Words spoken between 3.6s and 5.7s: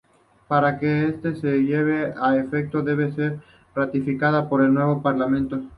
ratificada por el nuevo parlamento.